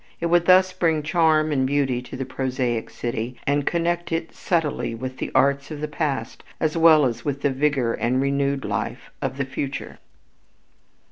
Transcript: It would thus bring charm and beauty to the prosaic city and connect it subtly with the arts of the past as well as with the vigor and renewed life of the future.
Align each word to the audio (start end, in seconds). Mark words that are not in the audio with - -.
It 0.19 0.25
would 0.25 0.45
thus 0.47 0.73
bring 0.73 1.03
charm 1.03 1.51
and 1.51 1.67
beauty 1.67 2.01
to 2.01 2.17
the 2.17 2.25
prosaic 2.25 2.89
city 2.89 3.37
and 3.45 3.67
connect 3.67 4.11
it 4.11 4.33
subtly 4.33 4.95
with 4.95 5.17
the 5.17 5.29
arts 5.35 5.69
of 5.69 5.79
the 5.79 5.87
past 5.87 6.43
as 6.59 6.75
well 6.75 7.05
as 7.05 7.23
with 7.23 7.41
the 7.43 7.51
vigor 7.51 7.93
and 7.93 8.19
renewed 8.19 8.65
life 8.65 9.11
of 9.21 9.37
the 9.37 9.45
future. 9.45 9.99